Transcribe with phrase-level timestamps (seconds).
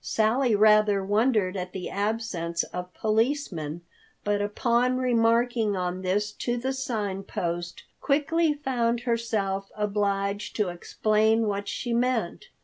[0.03, 3.81] Sally rather wondered at the absence of policemen,
[4.23, 11.45] but upon remarking on this to the Sign Post, quickly found herself obliged to explain
[11.45, 12.45] what she meant.